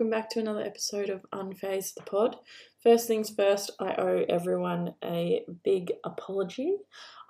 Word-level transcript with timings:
welcome 0.00 0.18
back 0.18 0.30
to 0.30 0.40
another 0.40 0.62
episode 0.62 1.10
of 1.10 1.20
Unfazed 1.34 1.92
the 1.94 2.02
Pod. 2.06 2.34
First 2.82 3.06
things 3.06 3.28
first, 3.28 3.70
I 3.78 3.92
owe 3.98 4.24
everyone 4.30 4.94
a 5.04 5.44
big 5.62 5.92
apology. 6.06 6.74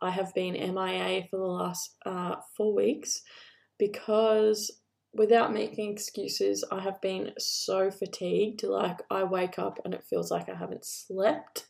I 0.01 0.11
have 0.11 0.33
been 0.35 0.53
MIA 0.53 1.25
for 1.29 1.39
the 1.39 1.47
last 1.47 1.97
uh, 2.07 2.37
four 2.57 2.73
weeks 2.73 3.23
because, 3.77 4.71
without 5.13 5.53
making 5.53 5.91
excuses, 5.91 6.65
I 6.71 6.79
have 6.79 7.01
been 7.01 7.33
so 7.39 7.91
fatigued. 7.91 8.63
Like, 8.63 9.01
I 9.11 9.25
wake 9.25 9.59
up 9.59 9.81
and 9.85 9.93
it 9.93 10.05
feels 10.09 10.31
like 10.31 10.49
I 10.49 10.55
haven't 10.55 10.85
slept. 10.85 11.67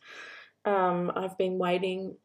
Um, 0.66 1.10
I've 1.16 1.38
been 1.38 1.58
waiting 1.58 2.18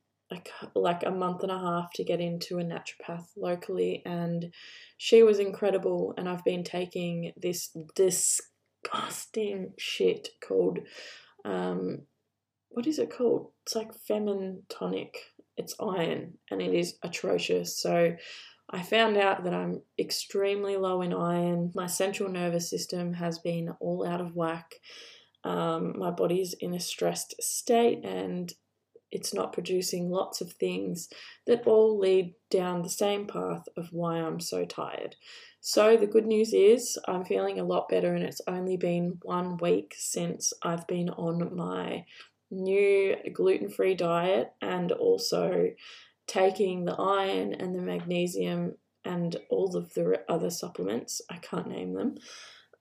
like, 0.76 1.04
a 1.06 1.12
month 1.12 1.44
and 1.44 1.52
a 1.52 1.60
half 1.60 1.94
to 1.94 2.04
get 2.04 2.20
into 2.20 2.60
a 2.60 2.64
naturopath 2.64 3.28
locally, 3.38 4.02
and 4.06 4.54
she 4.98 5.24
was 5.24 5.40
incredible. 5.40 6.14
And 6.18 6.28
I've 6.28 6.44
been 6.44 6.66
taking 6.66 7.32
this 7.38 7.72
disgusting 8.86 9.74
shit 9.78 10.30
called, 10.46 10.80
um, 11.44 12.02
what 12.70 12.88
is 12.88 13.00
it 13.00 13.16
called? 13.16 13.52
It's 13.64 13.76
like 13.76 13.92
Femin 14.10 14.62
Tonic. 14.70 15.18
It's 15.58 15.76
iron, 15.80 16.34
and 16.52 16.62
it 16.62 16.74
is 16.74 16.98
atrocious. 17.02 17.80
So 17.80 18.16
I 18.70 18.82
found 18.82 19.16
out 19.16 19.46
that 19.46 19.54
I'm 19.54 19.82
extremely 19.98 20.76
low 20.76 21.02
in 21.02 21.14
iron. 21.14 21.72
My 21.74 21.88
central 21.88 22.30
nervous 22.30 22.70
system 22.70 23.14
has 23.14 23.40
been 23.40 23.70
all 23.80 24.06
out 24.06 24.20
of 24.20 24.36
whack. 24.36 24.76
Um, 25.46 25.98
my 25.98 26.12
body's 26.12 26.54
in 26.54 26.74
a 26.74 26.80
stressed 26.80 27.42
state, 27.42 28.04
and 28.04 28.52
it's 29.16 29.34
not 29.34 29.54
producing 29.54 30.12
lots 30.12 30.42
of 30.42 30.52
things 30.52 31.08
that 31.48 31.66
all 31.66 31.98
lead 31.98 32.34
down 32.52 32.82
the 32.82 32.90
same 32.90 33.26
path 33.26 33.64
of 33.78 33.88
why 33.94 34.18
I'm 34.18 34.42
so 34.42 34.66
tired. 34.66 35.16
So, 35.62 35.96
the 35.96 36.06
good 36.06 36.28
news 36.28 36.54
is 36.54 37.00
I'm 37.08 37.24
feeling 37.24 37.58
a 37.58 37.64
lot 37.64 37.88
better, 37.88 38.14
and 38.14 38.24
it's 38.26 38.42
only 38.46 38.76
been 38.76 39.18
one 39.24 39.56
week 39.58 39.96
since 39.98 40.52
I've 40.62 40.86
been 40.86 41.10
on 41.10 41.56
my 41.56 42.06
new 42.52 43.16
gluten 43.34 43.70
free 43.70 43.96
diet 43.96 44.52
and 44.62 44.92
also 44.92 45.72
taking 46.28 46.84
the 46.84 46.96
iron 46.96 47.54
and 47.54 47.74
the 47.74 47.82
magnesium 47.82 48.76
and 49.06 49.38
all 49.50 49.78
of 49.78 49.94
the 49.94 50.22
other 50.28 50.50
supplements. 50.50 51.22
I 51.30 51.38
can't 51.38 51.70
name 51.70 51.94
them 51.94 52.18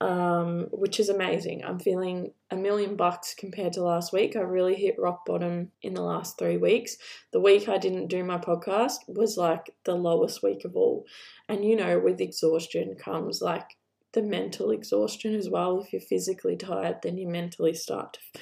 um, 0.01 0.67
which 0.71 1.01
is 1.01 1.09
amazing. 1.09 1.65
I'm 1.65 1.79
feeling 1.79 2.33
a 2.51 2.57
million 2.57 2.97
bucks 2.97 3.35
compared 3.37 3.73
to 3.75 3.83
last 3.83 4.13
week. 4.13 4.37
I 4.37 4.41
really 4.41 4.75
hit 4.75 4.97
rock 4.99 5.25
bottom 5.27 5.71
in 5.83 5.95
the 5.95 6.03
last 6.03 6.39
three 6.39 6.57
weeks. 6.57 6.97
The 7.33 7.41
week 7.41 7.69
I 7.69 7.79
didn't 7.79 8.09
do 8.09 8.23
my 8.25 8.39
podcast 8.39 8.99
was 9.09 9.37
like 9.37 9.75
the 9.85 9.95
lowest 9.95 10.43
week 10.43 10.65
of 10.65 10.77
all. 10.77 11.07
And 11.49 11.65
you 11.65 11.77
know, 11.77 11.99
with 11.99 12.21
exhaustion 12.21 12.97
comes 12.97 13.41
like 13.41 13.77
the 14.13 14.23
mental 14.23 14.71
exhaustion 14.71 15.35
as 15.35 15.49
well. 15.49 15.81
If 15.81 15.93
you're 15.93 16.01
physically 16.01 16.57
tired, 16.57 16.99
then 17.03 17.19
you 17.19 17.29
mentally 17.29 17.75
start 17.75 18.15
to 18.15 18.41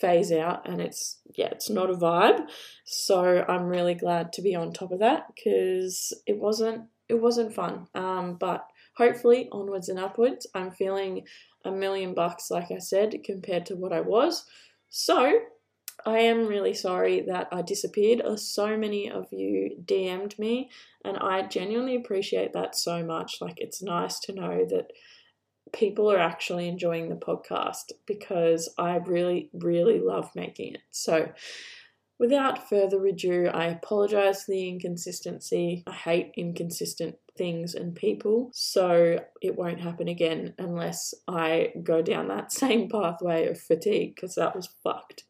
phase 0.00 0.30
out 0.30 0.68
and 0.68 0.80
it's 0.80 1.18
yeah 1.34 1.48
it's 1.48 1.68
not 1.68 1.90
a 1.90 1.94
vibe 1.94 2.46
so 2.84 3.44
i'm 3.48 3.64
really 3.64 3.94
glad 3.94 4.32
to 4.32 4.40
be 4.40 4.54
on 4.54 4.72
top 4.72 4.92
of 4.92 5.00
that 5.00 5.24
because 5.34 6.12
it 6.24 6.38
wasn't 6.38 6.84
it 7.08 7.20
wasn't 7.20 7.52
fun 7.52 7.88
um 7.96 8.36
but 8.38 8.64
hopefully 8.98 9.48
onwards 9.52 9.88
and 9.88 9.98
upwards. 9.98 10.46
I'm 10.54 10.72
feeling 10.72 11.22
a 11.64 11.70
million 11.70 12.14
bucks, 12.14 12.50
like 12.50 12.70
I 12.70 12.78
said, 12.78 13.14
compared 13.24 13.64
to 13.66 13.76
what 13.76 13.92
I 13.92 14.00
was. 14.00 14.44
So 14.90 15.38
I 16.04 16.18
am 16.18 16.46
really 16.46 16.74
sorry 16.74 17.20
that 17.22 17.48
I 17.52 17.62
disappeared. 17.62 18.20
Uh, 18.20 18.36
so 18.36 18.76
many 18.76 19.10
of 19.10 19.32
you 19.32 19.76
DM'd 19.84 20.38
me, 20.38 20.70
and 21.04 21.16
I 21.16 21.42
genuinely 21.42 21.96
appreciate 21.96 22.52
that 22.52 22.76
so 22.76 23.04
much. 23.04 23.40
Like, 23.40 23.58
it's 23.58 23.82
nice 23.82 24.18
to 24.20 24.32
know 24.32 24.66
that 24.68 24.92
people 25.72 26.10
are 26.10 26.18
actually 26.18 26.66
enjoying 26.66 27.08
the 27.08 27.14
podcast 27.14 27.92
because 28.06 28.68
I 28.78 28.96
really, 28.96 29.50
really 29.52 30.00
love 30.00 30.30
making 30.34 30.74
it. 30.74 30.82
So, 30.90 31.30
without 32.18 32.68
further 32.68 33.04
ado, 33.06 33.48
I 33.52 33.66
apologize 33.66 34.44
for 34.44 34.52
the 34.52 34.68
inconsistency. 34.68 35.84
I 35.86 35.92
hate 35.92 36.32
inconsistent 36.36 37.16
things 37.36 37.74
and 37.74 37.94
people. 37.94 38.50
So 38.52 39.20
it 39.40 39.56
won't 39.56 39.80
happen 39.80 40.08
again 40.08 40.54
unless 40.58 41.14
I 41.28 41.72
go 41.82 42.02
down 42.02 42.28
that 42.28 42.52
same 42.64 42.88
pathway 42.88 43.46
of 43.48 43.60
fatigue 43.60 44.14
because 44.16 44.34
that 44.34 44.54
was 44.54 44.68
fucked. 44.82 45.24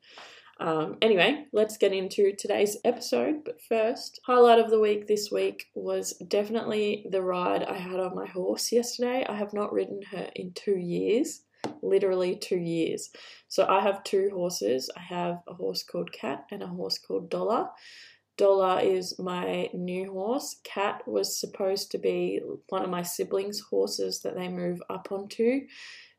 Um, 0.60 0.96
anyway, 1.00 1.44
let's 1.52 1.76
get 1.76 1.92
into 1.92 2.32
today's 2.36 2.76
episode. 2.84 3.44
But 3.44 3.60
first, 3.68 4.20
highlight 4.26 4.58
of 4.58 4.70
the 4.70 4.80
week 4.80 5.06
this 5.06 5.30
week 5.30 5.66
was 5.74 6.14
definitely 6.26 7.06
the 7.10 7.22
ride 7.22 7.62
I 7.62 7.76
had 7.76 8.00
on 8.00 8.16
my 8.16 8.26
horse 8.26 8.72
yesterday. 8.72 9.24
I 9.28 9.36
have 9.36 9.52
not 9.52 9.72
ridden 9.72 10.00
her 10.10 10.28
in 10.34 10.52
two 10.54 10.76
years, 10.76 11.42
literally 11.82 12.36
two 12.36 12.58
years. 12.58 13.10
So 13.48 13.66
I 13.66 13.80
have 13.80 14.04
two 14.04 14.30
horses. 14.32 14.90
I 14.96 15.00
have 15.00 15.40
a 15.48 15.54
horse 15.54 15.82
called 15.82 16.12
Cat 16.12 16.44
and 16.50 16.62
a 16.62 16.66
horse 16.66 16.98
called 16.98 17.30
Dollar. 17.30 17.68
Dollar 18.36 18.80
is 18.80 19.18
my 19.18 19.68
new 19.74 20.12
horse. 20.12 20.60
Cat 20.62 21.02
was 21.06 21.40
supposed 21.40 21.90
to 21.90 21.98
be 21.98 22.40
one 22.68 22.82
of 22.82 22.90
my 22.90 23.02
siblings' 23.02 23.60
horses 23.60 24.20
that 24.20 24.36
they 24.36 24.48
move 24.48 24.80
up 24.88 25.08
onto 25.10 25.62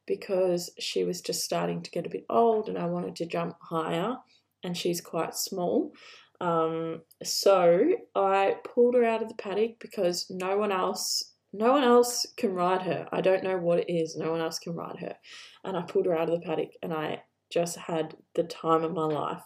because 0.05 0.71
she 0.79 1.03
was 1.03 1.21
just 1.21 1.43
starting 1.43 1.81
to 1.81 1.91
get 1.91 2.05
a 2.05 2.09
bit 2.09 2.25
old 2.29 2.67
and 2.67 2.77
I 2.77 2.87
wanted 2.87 3.15
to 3.17 3.25
jump 3.25 3.55
higher 3.61 4.17
and 4.63 4.75
she's 4.75 4.99
quite 4.99 5.35
small. 5.35 5.93
Um, 6.41 7.01
so 7.23 7.93
I 8.15 8.55
pulled 8.63 8.95
her 8.95 9.03
out 9.03 9.21
of 9.21 9.29
the 9.29 9.35
paddock 9.35 9.79
because 9.79 10.25
no 10.29 10.57
one 10.57 10.71
else 10.71 11.28
no 11.51 11.71
one 11.71 11.83
else 11.83 12.25
can 12.37 12.53
ride 12.53 12.83
her. 12.83 13.07
I 13.11 13.21
don't 13.21 13.43
know 13.43 13.57
what 13.57 13.79
it 13.79 13.91
is. 13.91 14.15
No 14.15 14.31
one 14.31 14.41
else 14.41 14.59
can 14.59 14.75
ride 14.75 14.99
her. 14.99 15.15
And 15.63 15.75
I 15.75 15.81
pulled 15.81 16.05
her 16.05 16.17
out 16.17 16.29
of 16.29 16.39
the 16.39 16.45
paddock 16.45 16.71
and 16.83 16.93
I 16.93 17.23
just 17.51 17.77
had 17.77 18.15
the 18.35 18.43
time 18.43 18.83
of 18.83 18.93
my 18.93 19.05
life. 19.05 19.41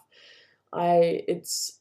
I 0.74 1.24
it's 1.28 1.80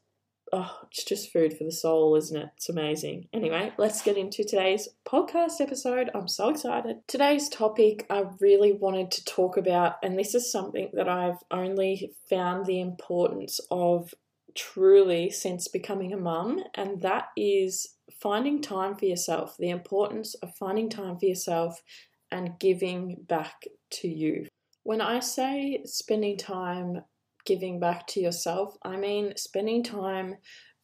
oh, 0.53 0.79
it's 0.91 1.05
just 1.05 1.33
food 1.33 1.57
for 1.57 1.65
the 1.65 1.73
soul, 1.73 2.15
isn't 2.17 2.37
it? 2.37 2.51
It's 2.57 2.69
amazing. 2.69 3.29
Anyway, 3.33 3.73
let's 3.79 4.03
get 4.03 4.17
into 4.17 4.45
today's 4.45 4.89
podcast 5.07 5.61
episode. 5.61 6.11
I'm 6.15 6.29
so 6.29 6.51
excited. 6.51 6.99
Today's 7.09 7.49
topic 7.49 8.07
I 8.11 8.25
really 8.39 8.73
wanted 8.73 9.11
to 9.13 9.25
talk 9.25 9.57
about, 9.57 9.95
and 10.03 10.19
this 10.19 10.35
is 10.35 10.53
something 10.53 10.91
that 10.93 11.09
I've 11.09 11.39
only 11.51 12.13
found 12.29 12.67
the 12.67 12.81
importance 12.81 13.61
of 13.71 14.15
truly 14.55 15.31
since 15.31 15.69
becoming 15.69 16.13
a 16.13 16.17
mum, 16.17 16.63
and 16.75 17.01
that 17.03 17.29
is 17.37 17.97
finding 18.21 18.61
time 18.61 18.97
for 18.97 19.05
yourself, 19.05 19.57
the 19.59 19.71
importance 19.71 20.35
of 20.37 20.55
finding 20.57 20.89
time 20.89 21.19
for 21.19 21.27
yourself 21.27 21.83
and 22.31 22.59
giving 22.59 23.17
back 23.29 23.65
to 23.91 24.09
you. 24.09 24.47
When 24.85 25.01
I 25.01 25.21
say 25.21 25.83
spending 25.85 26.37
time 26.37 27.03
giving 27.45 27.81
back 27.81 28.07
to 28.09 28.21
yourself, 28.21 28.77
I 28.83 28.97
mean 28.97 29.35
spending 29.37 29.83
time 29.83 30.37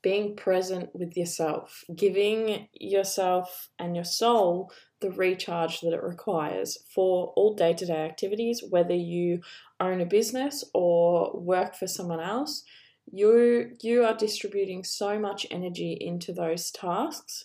being 0.02 0.36
present 0.36 0.90
with 0.94 1.16
yourself, 1.16 1.82
giving 1.96 2.68
yourself 2.72 3.68
and 3.78 3.96
your 3.96 4.04
soul 4.04 4.70
the 5.00 5.10
recharge 5.10 5.80
that 5.80 5.92
it 5.92 6.02
requires 6.02 6.78
for 6.94 7.32
all 7.36 7.54
day 7.54 7.72
to 7.72 7.86
day 7.86 8.04
activities, 8.04 8.62
whether 8.70 8.94
you 8.94 9.40
own 9.80 10.00
a 10.00 10.06
business 10.06 10.64
or 10.74 11.38
work 11.40 11.74
for 11.74 11.86
someone 11.86 12.20
else. 12.20 12.64
You, 13.10 13.72
you 13.82 14.04
are 14.04 14.14
distributing 14.14 14.84
so 14.84 15.19
much 15.19 15.46
energy 15.50 15.96
into 16.00 16.32
those 16.32 16.70
tasks 16.70 17.44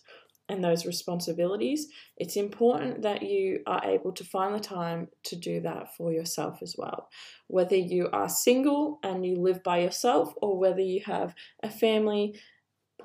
and 0.50 0.64
those 0.64 0.86
responsibilities, 0.86 1.88
it's 2.18 2.36
important 2.36 3.02
that 3.02 3.24
you 3.24 3.62
are 3.66 3.84
able 3.86 4.12
to 4.12 4.26
find 4.26 4.54
the 4.54 4.60
time 4.60 5.08
to 5.24 5.36
do 5.38 5.62
that 5.62 5.96
for 5.96 6.12
yourself 6.12 6.62
as 6.62 6.76
well. 6.78 7.10
Whether 7.48 7.78
you 7.78 8.10
are 8.12 8.28
single 8.28 9.00
and 9.04 9.26
you 9.26 9.38
live 9.38 9.64
by 9.64 9.80
yourself, 9.80 10.34
or 10.42 10.58
whether 10.58 10.82
you 10.82 11.02
have 11.06 11.34
a 11.64 11.70
family 11.70 12.38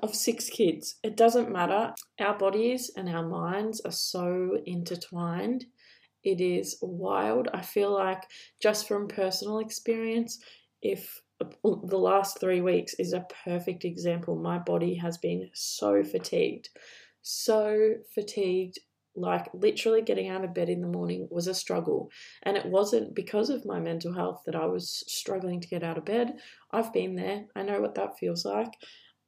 of 0.03 0.13
six 0.13 0.49
kids, 0.49 0.95
it 1.01 1.15
doesn't 1.15 1.51
matter. 1.51 1.93
Our 2.19 2.37
bodies 2.37 2.91
and 2.95 3.07
our 3.07 3.25
minds 3.25 3.79
are 3.81 3.91
so 3.91 4.59
intertwined. 4.65 5.65
It 6.23 6.41
is 6.41 6.77
wild. 6.81 7.47
I 7.53 7.61
feel 7.61 7.93
like, 7.93 8.23
just 8.61 8.87
from 8.87 9.07
personal 9.07 9.59
experience, 9.59 10.39
if 10.81 11.21
the 11.39 11.97
last 11.97 12.39
three 12.39 12.61
weeks 12.61 12.93
is 12.95 13.13
a 13.13 13.25
perfect 13.43 13.85
example, 13.85 14.35
my 14.35 14.59
body 14.59 14.95
has 14.95 15.17
been 15.17 15.49
so 15.53 16.03
fatigued 16.03 16.69
so 17.21 17.95
fatigued 18.13 18.79
like 19.15 19.47
literally 19.53 20.01
getting 20.01 20.29
out 20.29 20.45
of 20.45 20.53
bed 20.53 20.69
in 20.69 20.81
the 20.81 20.87
morning 20.87 21.27
was 21.29 21.47
a 21.47 21.53
struggle. 21.53 22.09
And 22.43 22.55
it 22.55 22.65
wasn't 22.65 23.15
because 23.15 23.49
of 23.49 23.65
my 23.65 23.79
mental 23.79 24.13
health 24.13 24.43
that 24.45 24.55
I 24.55 24.65
was 24.65 25.03
struggling 25.07 25.59
to 25.59 25.67
get 25.67 25.83
out 25.83 25.97
of 25.97 26.05
bed. 26.05 26.37
I've 26.71 26.93
been 26.93 27.15
there. 27.15 27.45
I 27.55 27.63
know 27.63 27.81
what 27.81 27.95
that 27.95 28.17
feels 28.17 28.45
like 28.45 28.71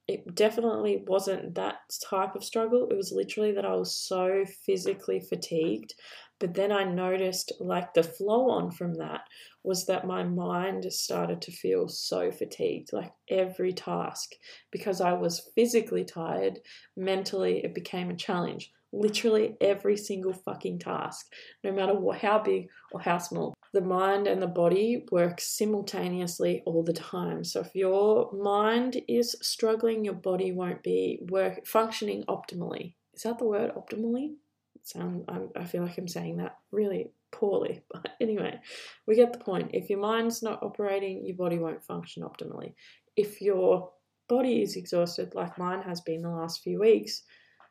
it 0.07 0.35
definitely 0.35 1.03
wasn't 1.07 1.55
that 1.55 1.75
type 2.09 2.35
of 2.35 2.43
struggle 2.43 2.87
it 2.89 2.97
was 2.97 3.11
literally 3.11 3.51
that 3.51 3.65
I 3.65 3.75
was 3.75 3.95
so 3.95 4.43
physically 4.65 5.19
fatigued 5.19 5.93
but 6.39 6.55
then 6.55 6.71
I 6.71 6.83
noticed 6.83 7.51
like 7.59 7.93
the 7.93 8.01
flow 8.01 8.49
on 8.49 8.71
from 8.71 8.95
that 8.95 9.21
was 9.63 9.85
that 9.85 10.07
my 10.07 10.23
mind 10.23 10.91
started 10.91 11.39
to 11.43 11.51
feel 11.51 11.87
so 11.87 12.31
fatigued, 12.31 12.91
like 12.91 13.11
every 13.29 13.71
task, 13.73 14.31
because 14.71 15.01
I 15.01 15.13
was 15.13 15.51
physically 15.53 16.03
tired, 16.03 16.57
mentally 16.97 17.63
it 17.63 17.75
became 17.75 18.09
a 18.09 18.15
challenge. 18.15 18.71
literally 18.91 19.55
every 19.61 19.95
single 19.95 20.33
fucking 20.33 20.79
task, 20.79 21.31
no 21.63 21.71
matter 21.71 21.93
what, 21.93 22.17
how 22.19 22.39
big 22.39 22.67
or 22.91 22.99
how 22.99 23.17
small. 23.17 23.53
The 23.73 23.81
mind 23.81 24.27
and 24.27 24.41
the 24.41 24.47
body 24.47 25.05
work 25.11 25.39
simultaneously 25.39 26.61
all 26.65 26.83
the 26.83 26.93
time. 26.93 27.43
So 27.43 27.61
if 27.61 27.73
your 27.73 28.31
mind 28.33 29.01
is 29.07 29.35
struggling, 29.41 30.03
your 30.03 30.13
body 30.13 30.51
won't 30.51 30.83
be 30.83 31.19
work 31.29 31.65
functioning 31.65 32.25
optimally. 32.27 32.95
Is 33.13 33.23
that 33.23 33.39
the 33.39 33.45
word 33.45 33.71
optimally? 33.75 34.35
Sound 34.83 35.29
I 35.55 35.63
feel 35.63 35.83
like 35.83 35.97
I'm 35.97 36.07
saying 36.07 36.37
that 36.37 36.57
really 36.71 37.11
poorly. 37.31 37.83
But 37.91 38.09
anyway, 38.19 38.59
we 39.07 39.15
get 39.15 39.31
the 39.31 39.39
point. 39.39 39.71
If 39.73 39.89
your 39.89 39.99
mind's 39.99 40.43
not 40.43 40.63
operating, 40.63 41.25
your 41.25 41.37
body 41.37 41.57
won't 41.57 41.83
function 41.83 42.23
optimally. 42.23 42.73
If 43.15 43.41
your 43.41 43.91
body 44.27 44.61
is 44.61 44.75
exhausted, 44.75 45.35
like 45.35 45.57
mine 45.57 45.81
has 45.83 46.01
been 46.01 46.21
the 46.21 46.29
last 46.29 46.61
few 46.61 46.79
weeks, 46.79 47.23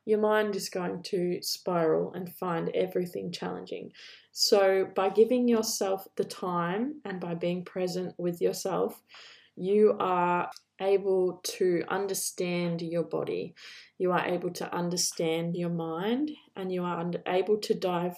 your 0.05 0.19
mind 0.19 0.57
is 0.57 0.69
going 0.69 1.03
to 1.05 1.41
spiral 1.43 2.13
and 2.15 2.35
find 2.35 2.71
everything 2.75 3.33
challenging. 3.33 3.93
So, 4.33 4.89
by 4.95 5.11
giving 5.11 5.49
yourself 5.49 6.07
the 6.17 6.25
time 6.25 7.01
and 7.05 7.21
by 7.21 7.35
being 7.35 7.65
present 7.65 8.15
with 8.19 8.41
yourself, 8.41 9.01
you 9.57 9.97
are 10.01 10.51
able 10.81 11.41
to 11.45 11.83
understand 11.89 12.81
your 12.81 13.03
body, 13.03 13.55
you 13.99 14.13
are 14.13 14.27
able 14.27 14.51
to 14.51 14.75
understand 14.75 15.55
your 15.55 15.69
mind, 15.69 16.31
and 16.57 16.73
you 16.73 16.83
are 16.85 17.11
able 17.27 17.59
to 17.59 17.75
dive 17.75 18.15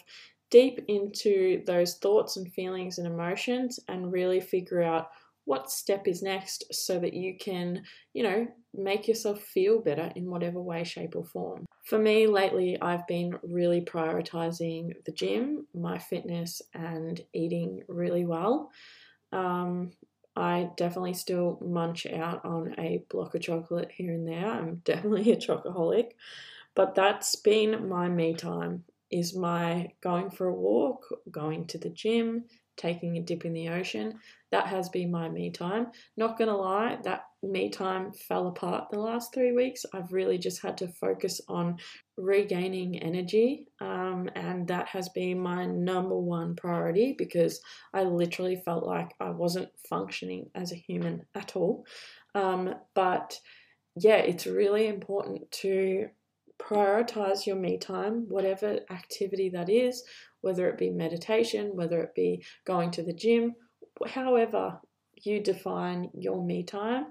deep 0.50 0.84
into 0.87 1.64
those 1.67 1.96
thoughts 1.96 2.37
and 2.37 2.52
feelings 2.52 2.99
and 2.99 3.06
emotions 3.06 3.81
and 3.88 4.12
really 4.12 4.40
figure 4.40 4.82
out 4.82 5.08
what 5.44 5.70
step 5.70 6.06
is 6.06 6.23
next 6.23 6.64
so 6.70 6.99
that 6.99 7.14
you 7.14 7.37
can, 7.37 7.82
you 8.12 8.23
know, 8.23 8.46
make 8.75 9.09
yourself 9.09 9.41
feel 9.41 9.81
better 9.81 10.13
in 10.17 10.31
whatever 10.31 10.61
way, 10.61 10.85
shape, 10.85 11.15
or 11.17 11.25
form. 11.25 11.67
For 11.85 11.99
me, 11.99 12.27
lately, 12.27 12.81
I've 12.81 13.07
been 13.07 13.39
really 13.43 13.81
prioritizing 13.81 14.93
the 15.05 15.13
gym, 15.13 15.67
my 15.75 15.99
fitness, 15.99 16.63
and 16.75 17.21
eating 17.33 17.83
really 17.89 18.25
well. 18.25 18.71
Um, 19.33 19.93
I 20.35 20.71
definitely 20.77 21.15
still 21.15 21.59
munch 21.61 22.07
out 22.07 22.45
on 22.45 22.75
a 22.79 23.05
block 23.11 23.35
of 23.35 23.43
chocolate 23.43 23.91
here 23.93 24.15
and 24.15 24.27
there. 24.27 24.47
I'm 24.47 24.77
definitely 24.85 25.33
a 25.33 25.37
chocoholic, 25.37 26.13
but 26.75 26.95
that's 26.95 27.37
been 27.37 27.89
my 27.89 28.09
me 28.09 28.35
time. 28.35 28.85
Is 29.11 29.37
my 29.37 29.91
going 30.01 30.31
for 30.31 30.47
a 30.47 30.55
walk, 30.55 31.05
going 31.31 31.67
to 31.67 31.79
the 31.79 31.91
gym, 31.91 32.45
taking 32.77 33.17
a 33.17 33.23
dip 33.23 33.45
in 33.45 33.53
the 33.53 33.69
ocean. 33.69 34.19
That 34.51 34.67
has 34.67 34.89
been 34.89 35.11
my 35.11 35.29
me 35.29 35.51
time. 35.51 35.89
Not 36.17 36.39
gonna 36.39 36.57
lie, 36.57 36.99
that 37.05 37.25
me 37.43 37.71
time 37.71 38.13
fell 38.13 38.49
apart 38.49 38.91
the 38.91 38.99
last 38.99 39.35
three 39.35 39.53
weeks. 39.53 39.85
I've 39.93 40.13
really 40.13 40.39
just 40.39 40.63
had 40.63 40.77
to 40.79 40.89
focus 40.89 41.41
on 41.49 41.79
regaining 42.17 42.99
energy, 42.99 43.67
um, 43.81 44.31
and 44.35 44.67
that 44.69 44.89
has 44.89 45.09
been 45.11 45.39
my 45.39 45.67
number 45.67 46.19
one 46.19 46.55
priority 46.55 47.15
because 47.17 47.61
I 47.93 48.05
literally 48.05 48.57
felt 48.57 48.85
like 48.85 49.13
I 49.21 49.31
wasn't 49.31 49.71
functioning 49.89 50.51
as 50.55 50.73
a 50.73 50.77
human 50.77 51.25
at 51.35 51.57
all. 51.57 51.87
Um, 52.35 52.75
but 52.95 53.39
yeah, 53.97 54.17
it's 54.17 54.47
really 54.47 54.89
important 54.89 55.51
to 55.51 56.09
prioritize 56.61 57.47
your 57.47 57.57
me 57.57 57.79
time, 57.79 58.27
whatever 58.29 58.81
activity 58.91 59.51
that 59.51 59.69
is, 59.69 60.03
whether 60.43 60.69
it 60.69 60.79
be 60.79 60.91
meditation, 60.91 61.75
whether 61.75 62.00
it 62.03 62.15
be 62.15 62.44
going 62.67 62.91
to 62.93 63.03
the 63.03 63.15
gym, 63.15 63.55
however 64.06 64.79
you 65.23 65.41
define 65.41 66.11
your 66.15 66.44
me 66.44 66.62
time. 66.62 67.06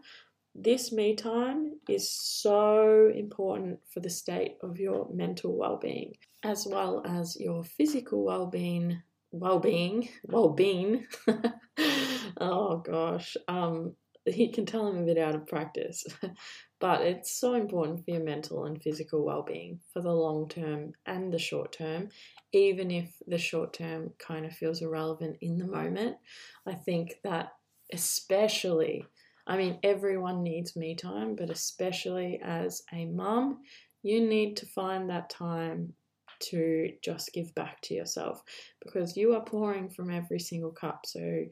This 0.53 0.91
me 0.91 1.15
time 1.15 1.79
is 1.87 2.11
so 2.11 3.09
important 3.15 3.79
for 3.93 4.01
the 4.01 4.09
state 4.09 4.57
of 4.61 4.79
your 4.79 5.07
mental 5.13 5.57
well-being 5.57 6.13
as 6.43 6.67
well 6.69 7.01
as 7.05 7.37
your 7.39 7.63
physical 7.63 8.23
well-being 8.23 9.01
well-being 9.31 10.09
well-being 10.23 11.05
oh 12.41 12.77
gosh 12.79 13.37
um 13.47 13.95
you 14.25 14.51
can 14.51 14.65
tell 14.65 14.87
I'm 14.87 14.99
a 14.99 15.05
bit 15.05 15.17
out 15.17 15.35
of 15.35 15.47
practice. 15.47 16.05
But 16.79 17.01
it's 17.01 17.31
so 17.39 17.53
important 17.53 18.03
for 18.03 18.09
your 18.09 18.23
mental 18.23 18.65
and 18.65 18.81
physical 18.81 19.23
well-being 19.23 19.81
for 19.93 20.01
the 20.01 20.11
long 20.11 20.49
term 20.49 20.93
and 21.05 21.31
the 21.31 21.37
short 21.37 21.73
term 21.73 22.09
even 22.53 22.89
if 22.89 23.13
the 23.27 23.37
short 23.37 23.73
term 23.73 24.09
kind 24.17 24.47
of 24.47 24.53
feels 24.53 24.81
irrelevant 24.81 25.37
in 25.41 25.59
the 25.59 25.67
moment. 25.67 26.17
I 26.65 26.73
think 26.73 27.17
that 27.23 27.51
especially 27.93 29.05
i 29.47 29.57
mean 29.57 29.77
everyone 29.83 30.41
needs 30.41 30.77
me 30.77 30.95
time 30.95 31.35
but 31.35 31.49
especially 31.49 32.39
as 32.41 32.83
a 32.93 33.05
mum 33.05 33.59
you 34.01 34.25
need 34.25 34.55
to 34.57 34.65
find 34.65 35.09
that 35.09 35.29
time 35.29 35.93
to 36.41 36.91
just 37.03 37.33
give 37.33 37.53
back 37.55 37.81
to 37.81 37.93
yourself 37.93 38.43
because 38.83 39.15
you 39.15 39.33
are 39.33 39.43
pouring 39.43 39.89
from 39.89 40.09
every 40.09 40.39
single 40.39 40.71
cup. 40.71 41.05
So 41.05 41.45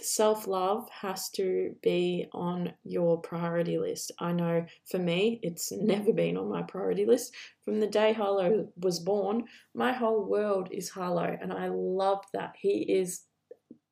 self 0.00 0.46
love 0.46 0.88
has 0.90 1.28
to 1.30 1.74
be 1.82 2.26
on 2.32 2.72
your 2.84 3.18
priority 3.20 3.78
list. 3.78 4.12
I 4.18 4.32
know 4.32 4.66
for 4.90 4.98
me, 4.98 5.40
it's 5.42 5.72
never 5.72 6.12
been 6.12 6.36
on 6.36 6.48
my 6.48 6.62
priority 6.62 7.04
list. 7.06 7.34
From 7.64 7.80
the 7.80 7.86
day 7.86 8.12
Harlow 8.12 8.68
was 8.76 9.00
born, 9.00 9.44
my 9.74 9.92
whole 9.92 10.24
world 10.24 10.68
is 10.72 10.88
Harlow, 10.88 11.36
and 11.40 11.52
I 11.52 11.68
love 11.68 12.24
that. 12.32 12.54
He 12.58 12.80
is 12.82 13.22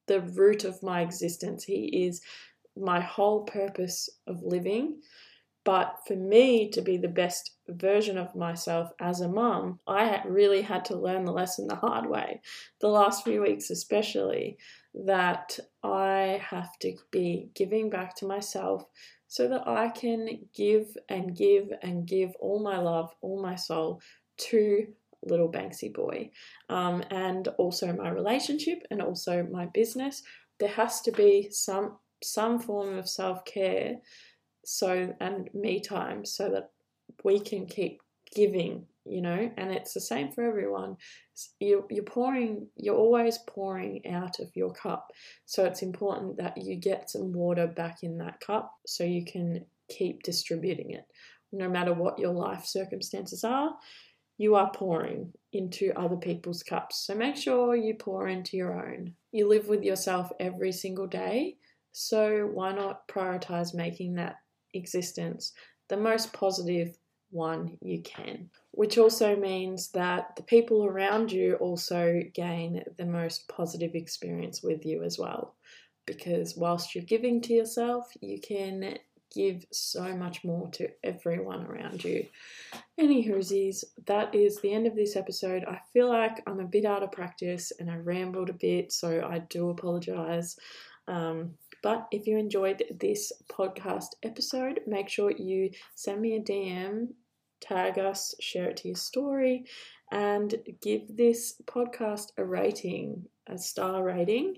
the 0.06 0.20
root 0.20 0.64
of 0.64 0.82
my 0.82 1.00
existence, 1.00 1.64
he 1.64 2.06
is 2.06 2.20
my 2.76 3.00
whole 3.00 3.44
purpose 3.44 4.08
of 4.26 4.42
living. 4.42 5.00
But 5.64 5.96
for 6.06 6.14
me 6.14 6.70
to 6.70 6.80
be 6.80 6.96
the 6.96 7.08
best 7.08 7.56
version 7.68 8.16
of 8.18 8.36
myself 8.36 8.92
as 9.00 9.20
a 9.20 9.28
mum, 9.28 9.80
I 9.88 10.22
really 10.24 10.62
had 10.62 10.84
to 10.86 10.96
learn 10.96 11.24
the 11.24 11.32
lesson 11.32 11.66
the 11.66 11.74
hard 11.74 12.08
way. 12.08 12.40
The 12.80 12.86
last 12.86 13.24
few 13.24 13.42
weeks, 13.42 13.68
especially, 13.70 14.58
that 15.04 15.58
I 15.82 16.40
have 16.42 16.78
to 16.80 16.96
be 17.10 17.50
giving 17.54 17.90
back 17.90 18.16
to 18.16 18.26
myself 18.26 18.84
so 19.28 19.48
that 19.48 19.66
I 19.68 19.90
can 19.90 20.28
give 20.54 20.96
and 21.08 21.36
give 21.36 21.70
and 21.82 22.06
give 22.06 22.34
all 22.40 22.62
my 22.62 22.78
love, 22.78 23.10
all 23.20 23.42
my 23.42 23.56
soul 23.56 24.00
to 24.38 24.86
little 25.22 25.50
Banksy 25.50 25.92
boy. 25.92 26.30
Um, 26.68 27.02
and 27.10 27.48
also 27.58 27.92
my 27.92 28.10
relationship 28.10 28.78
and 28.90 29.02
also 29.02 29.46
my 29.50 29.66
business. 29.66 30.22
There 30.58 30.68
has 30.70 31.00
to 31.02 31.12
be 31.12 31.48
some 31.50 31.98
some 32.22 32.58
form 32.58 32.96
of 32.96 33.06
self-care 33.06 33.96
so 34.64 35.14
and 35.20 35.50
me 35.52 35.80
time 35.80 36.24
so 36.24 36.48
that 36.50 36.70
we 37.24 37.38
can 37.38 37.66
keep 37.66 38.00
giving 38.34 38.86
you 39.08 39.22
know? 39.22 39.50
And 39.56 39.70
it's 39.70 39.94
the 39.94 40.00
same 40.00 40.32
for 40.32 40.44
everyone. 40.44 40.96
You, 41.60 41.86
you're 41.90 42.04
pouring 42.04 42.66
you're 42.76 42.96
always 42.96 43.38
pouring 43.46 44.06
out 44.06 44.40
of 44.40 44.50
your 44.54 44.72
cup. 44.72 45.12
So 45.44 45.64
it's 45.64 45.82
important 45.82 46.36
that 46.38 46.58
you 46.58 46.76
get 46.76 47.10
some 47.10 47.32
water 47.32 47.66
back 47.66 48.02
in 48.02 48.18
that 48.18 48.40
cup 48.40 48.72
so 48.86 49.04
you 49.04 49.24
can 49.24 49.64
keep 49.88 50.22
distributing 50.22 50.90
it. 50.90 51.06
No 51.52 51.68
matter 51.68 51.92
what 51.92 52.18
your 52.18 52.32
life 52.32 52.66
circumstances 52.66 53.44
are 53.44 53.76
you 54.38 54.54
are 54.54 54.70
pouring 54.70 55.32
into 55.52 55.92
other 55.96 56.16
people's 56.16 56.62
cups. 56.62 57.06
So 57.06 57.14
make 57.14 57.36
sure 57.36 57.74
you 57.74 57.94
pour 57.94 58.28
into 58.28 58.56
your 58.56 58.74
own. 58.74 59.14
You 59.32 59.48
live 59.48 59.68
with 59.68 59.82
yourself 59.82 60.30
every 60.38 60.72
single 60.72 61.06
day. 61.06 61.56
So 61.92 62.50
why 62.52 62.74
not 62.74 63.08
prioritize 63.08 63.74
making 63.74 64.16
that 64.16 64.36
existence 64.74 65.52
the 65.88 65.96
most 65.96 66.34
positive 66.34 66.98
one 67.30 67.76
you 67.80 68.00
can 68.02 68.48
which 68.76 68.98
also 68.98 69.34
means 69.34 69.88
that 69.92 70.36
the 70.36 70.42
people 70.42 70.84
around 70.84 71.32
you 71.32 71.54
also 71.54 72.20
gain 72.34 72.84
the 72.98 73.06
most 73.06 73.48
positive 73.48 73.94
experience 73.94 74.62
with 74.62 74.84
you 74.84 75.02
as 75.02 75.18
well. 75.18 75.54
Because 76.04 76.58
whilst 76.58 76.94
you're 76.94 77.02
giving 77.02 77.40
to 77.40 77.54
yourself, 77.54 78.06
you 78.20 78.38
can 78.38 78.98
give 79.34 79.64
so 79.72 80.14
much 80.14 80.44
more 80.44 80.68
to 80.72 80.90
everyone 81.02 81.64
around 81.64 82.04
you. 82.04 82.26
Any 82.98 83.26
hoosies, 83.26 83.82
that 84.04 84.34
is 84.34 84.60
the 84.60 84.74
end 84.74 84.86
of 84.86 84.94
this 84.94 85.16
episode. 85.16 85.64
I 85.64 85.80
feel 85.94 86.10
like 86.10 86.42
I'm 86.46 86.60
a 86.60 86.64
bit 86.64 86.84
out 86.84 87.02
of 87.02 87.10
practice 87.10 87.72
and 87.80 87.90
I 87.90 87.96
rambled 87.96 88.50
a 88.50 88.54
bit, 88.54 88.92
so 88.92 89.26
I 89.26 89.38
do 89.38 89.70
apologize. 89.70 90.58
Um, 91.08 91.54
but 91.82 92.06
if 92.10 92.26
you 92.26 92.38
enjoyed 92.38 92.82
this 93.00 93.32
podcast 93.50 94.14
episode, 94.22 94.80
make 94.86 95.08
sure 95.08 95.30
you 95.30 95.70
send 95.94 96.20
me 96.20 96.36
a 96.36 96.40
DM 96.40 97.08
tag 97.60 97.98
us, 97.98 98.34
share 98.40 98.70
it 98.70 98.76
to 98.78 98.88
your 98.88 98.96
story, 98.96 99.64
and 100.10 100.54
give 100.82 101.16
this 101.16 101.60
podcast 101.66 102.28
a 102.36 102.44
rating, 102.44 103.26
a 103.46 103.58
star 103.58 104.04
rating, 104.04 104.56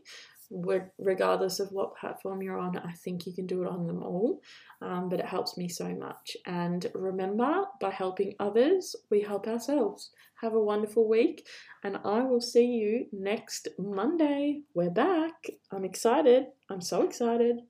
regardless 0.51 1.61
of 1.61 1.71
what 1.73 1.97
platform 1.97 2.43
you're 2.43 2.59
on. 2.59 2.79
I 2.79 2.93
think 2.93 3.27
you 3.27 3.33
can 3.33 3.47
do 3.47 3.63
it 3.63 3.69
on 3.69 3.87
them 3.87 4.03
all, 4.03 4.41
um, 4.83 5.09
but 5.09 5.21
it 5.21 5.27
helps 5.27 5.57
me 5.57 5.69
so 5.69 5.89
much. 5.89 6.37
And 6.47 6.87
remember, 6.95 7.65
by 7.81 7.91
helping 7.91 8.35
others, 8.41 8.97
we 9.11 9.23
help 9.23 9.47
ourselves. 9.47 10.11
Have 10.41 10.55
a 10.55 10.63
wonderful 10.63 11.09
week, 11.09 11.47
and 11.83 11.99
I 12.05 12.23
will 12.23 12.41
see 12.41 12.67
you 12.67 13.07
next 13.13 13.69
Monday. 13.79 14.63
We're 14.75 14.91
back. 14.91 15.47
I'm 15.73 15.85
excited. 15.85 16.47
I'm 16.71 16.81
so 16.81 17.03
excited. 17.03 17.61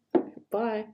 Bye. 0.51 0.87